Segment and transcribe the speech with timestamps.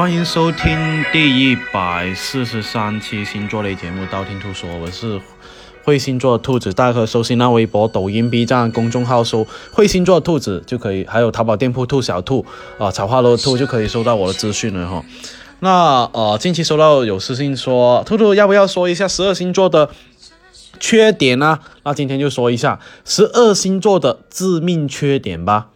[0.00, 5.20] 欢迎收听第一百四十三期星座类节目《道听途说》，我是
[5.84, 12.46] 会星座的兔子，大家可搜新浪微博、抖音、B 站公众号搜“会星座的兔子”就可以，还有淘宝店铺“兔小兔”
[12.80, 15.04] 啊，草花楼兔就可以收到我的资讯了哈。
[15.58, 19.90] 那呃，近期收到有私信说，兔兔要不要说一下十二星座的
[20.78, 21.58] 缺点呢？
[21.82, 25.68] 那今天就说一下十二星座的致命缺点吧。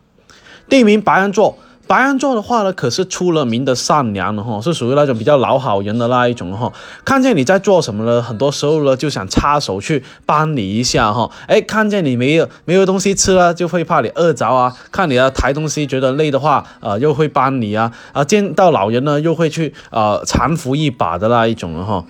[0.70, 1.58] 第一名白羊座。
[1.86, 6.72] 白羊座的话呢，可是出了名的善良的哈，是属于那种比较老好人的那一种哈。
[7.04, 11.30] 看见你在做什么呢，很多时候呢就想插手去帮你一下哈。
[11.46, 14.74] 哎，看见你没有没有东西吃了，就会怕你饿着啊。
[14.90, 17.92] 看你要抬东西觉得累的话，呃，又会帮你啊。
[18.12, 22.06] 啊，见到老人呢，又会去呃搀扶一把的那一种哈。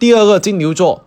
[0.00, 1.03] 第二个金牛座。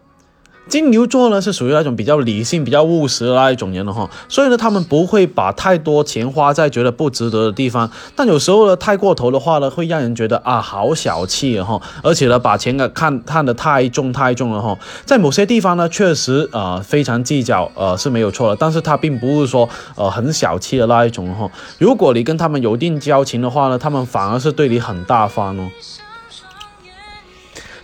[0.68, 7.90] 金牛座呢是属于那种比较理性、比较务实的那一种人了哈，所以呢，他们不会把太多钱花在觉得不值得的地方。
[8.16, 14.78] 但有时候呢，太过头的话呢，会让人觉得啊，好小气哈，而且呢，把钱给看看得太重太重了哈。
[15.06, 21.50] 在某些地方呢，确实啊非常计较，呃是没有错的，但是他并不是说呃很小气的那一种哈。
[21.80, 25.70] 如果你跟他们有一定交情的话呢，他们反而是对你很大方哦。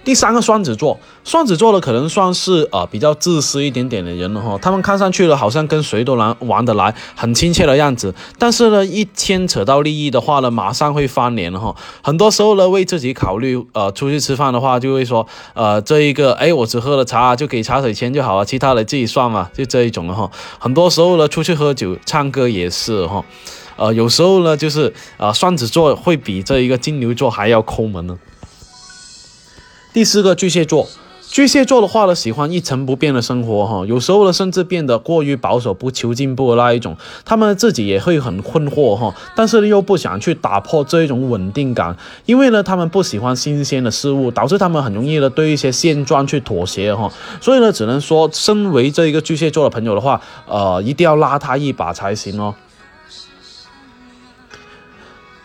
[0.03, 4.57] 第三个双子座，双子座的可能算是呃比较自私一点点的人了哈。
[4.61, 8.13] 他们看上去了好像跟谁都能玩得来，很亲切的样子。
[8.37, 11.73] 但是呢，一牵扯到利益的话呢，马上会翻脸哈。
[12.01, 20.29] 很多时候呢，为自己考虑，呃，出去吃饭的话，就会说，呃，这一个，哎，我只喝了茶，就给茶水钱就好了，其他的自己算嘛，就这一种了哈。
[20.59, 23.23] 很多时候呢，出去喝酒、唱歌也是哈。
[23.77, 28.19] 呃，有时候呢，就是啊，双子座会比这一个金牛座还要抠门呢。
[29.93, 30.89] 第四个巨蟹座，
[31.21, 36.97] 巨蟹座的话呢，喜欢一成不变的生活哈，有时候呢，甚至变得过于保守，不求进步的那一种。
[37.23, 41.95] 他们自己也会很困惑哈，但是又不想去打破这一种稳定感，
[42.25, 47.11] 因为呢，他们不喜欢新鲜的事物，导致他们很容易的对一些现状去妥协哈。
[47.39, 52.55] 所以呢，只能说，身为这一个巨蟹座的朋友的话，呃，一定要拉他一把才行哦。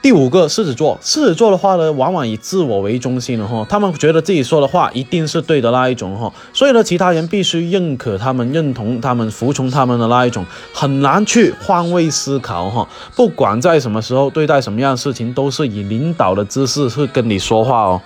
[0.00, 12.88] 第五个狮子座，狮子座的话呢，往往以自我为中心的哈，他们觉得自己说的话一定是对的那一种哈，所以呢，其他人必须认可他们、认同他们、服从他们的那一种，很难去换位思考哈。
[13.16, 18.00] 不管在什么时候对待什么样的事情，都是以领导的姿势去跟你说话哦。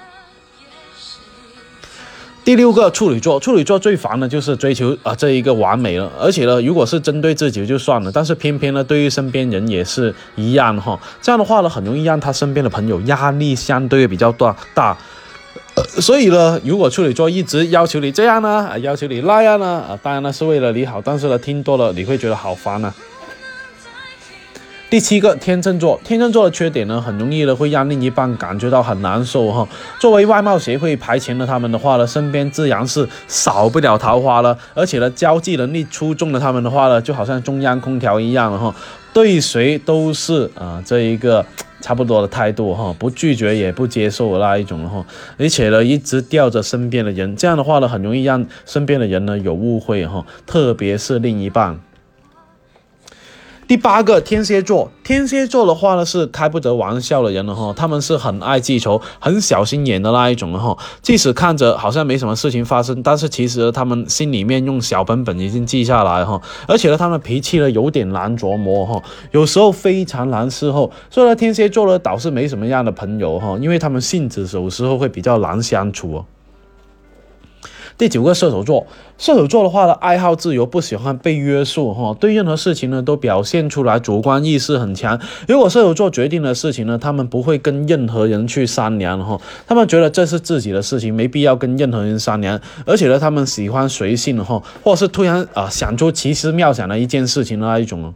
[2.45, 10.99] 第六个处女座，处女座最烦的就是追求啊这一个完美了，而且呢，如果是针对自己就算了，但是偏偏呢，对于身边人也是一样哈。
[11.21, 14.97] 这样的话呢，很容易让他身边的朋友压力相对比较大大。
[16.01, 22.93] 所以呢，如果处女座一直要求你这样呢，要求你那样呢，啊，当然呢是为了你好，但是呢，听多了你会觉得好烦呢。
[24.93, 29.67] 第七个天秤座，天秤座的缺点呢，很容易的会让另一半感觉到很难受哈。
[29.99, 38.75] 作为外貌协会排前的他们的话呢，身边自然是少不了桃花了，而且呢，交际能力出众的他们的话呢，就好像中央空调一样哈，
[39.15, 41.43] 对谁都是啊这一个
[41.81, 45.03] 差不多的态度哈，不拒绝也不接受那一种哈，
[45.39, 51.81] 而且呢，一直吊着身边的人，这样的话呢，很容易让身边的人呢有误会哈，特别是另一半。
[53.73, 60.77] 第八个天蝎座，天蝎座的话呢是开不得玩笑的人了哈，他们是很爱记仇、很小心眼的那一种哈。
[61.01, 66.39] 即使看着好像没什么事情发生，但是其实他们心里面用小本本已经记下来哈。
[66.69, 70.93] 而且呢，他们脾气呢有点难琢磨哈，有时候非常难伺候。
[71.09, 76.25] 所以呢，天蝎座呢倒是没什么样的朋友哈，因为他们性子有时候会比较难相处哦。
[77.99, 78.87] 第九个射手座，
[79.19, 85.21] 射手座的话呢，爱好自由，不喜欢被约束哈，对任何事情呢都表现出来主观意识很强。
[85.47, 92.61] 如果射手座决定的事情呢，他们不会跟任何人去商量哈，他们觉得这是自己的事情，没必要跟任何人商量。
[92.87, 98.15] 而且呢，他们喜欢随性哈，或是突然啊想出奇思妙想的一件事情的那一种。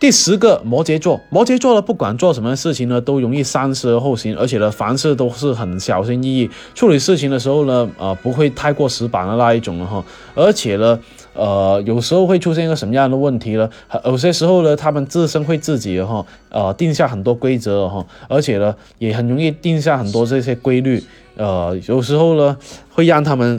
[0.00, 10.04] 第十个摩羯座，摩羯座呢，不管做什么事情呢，都容易三思而后行，而且呢，凡事都是很小心翼翼，处理事情的时候呢，呃，不会太过死板的那一种了哈。
[10.36, 10.96] 而且呢，
[11.34, 13.68] 呃，有时候会出现一个什么样的问题呢？
[14.04, 21.02] 有些时候呢，他们自身会自己哈，呃，定下很多规则哈，而且呢，也很容易定下很多这些规律，
[21.36, 22.56] 呃，有时候呢，
[22.94, 23.58] 会让他们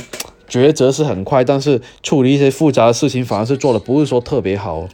[0.49, 4.87] 抉择是很快，但是处理一些复杂的事情，反而是做的不是说特别好。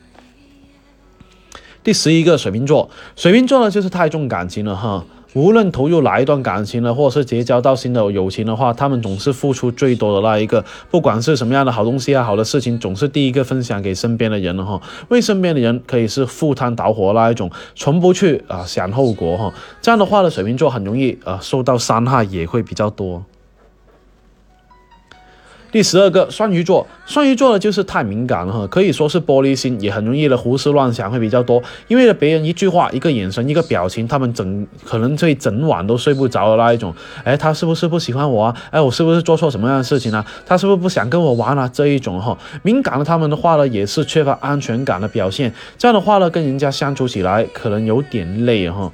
[1.86, 5.06] 第十一个水瓶座，水瓶座呢就是太重感情了哈。
[5.34, 10.66] 无论投入哪一段感情了，或者是结交到新的友情的话，他们总是付出最多的那一个。
[10.90, 14.82] 不管是什么样的好东西啊，好的事情，总是第一个分享给身边的人了哈。
[15.10, 19.54] 为身边的人可以是赴汤蹈火那一种，从不去啊想后果哈。
[19.80, 23.24] 这样的话呢，水瓶座很容易啊受到伤害也会比较多。
[25.76, 31.62] 第十二个双鱼座，双鱼座呢就是太敏感了，可以说是玻璃心，也很容易的胡思乱想会比较多。
[31.90, 36.96] 因为别人一句话、一个眼神、一个表情，他们整可能这整晚都睡不着的那一种。
[37.26, 38.56] 哎，他是不是不喜欢我啊？
[38.72, 40.26] 哎，我是不是做错什么样的事情啊？
[40.46, 41.70] 他是不是不想跟我玩啊？
[41.74, 45.54] 这一种哈，敏感的他们的话呢，也是缺乏安全感的表现。
[45.78, 48.90] 这样的话呢，跟人家相处起来可能有点累哈。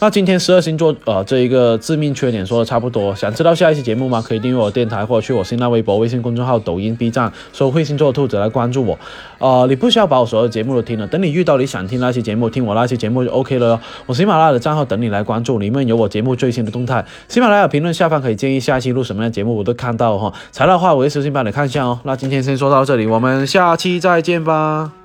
[0.00, 3.12] 那今天十二星座，呃，这一个致命缺点说的差不多。
[3.16, 4.22] 想知道下一期节目吗？
[4.24, 8.96] 可以订阅我电台，或者去我新浪微博、微信公众号、抖音、B 站，搜“会星座兔子”来关注我。
[9.38, 13.80] 呃，你不需要把我所有节目都听了，等你遇到你想听那期节目，听我那期节目就 OK 了哟。
[14.06, 17.04] 我喜马拉雅的账号等你来关注，里面有我节目最新的动态。
[17.26, 20.32] 喜马拉雅评论下方可以建议下一期录什么样的节目，我都看到哈。
[20.52, 21.98] 材料的话，我会私信帮你看一下哦。
[22.04, 24.97] 那今天先说到这里，我们下期再见吧。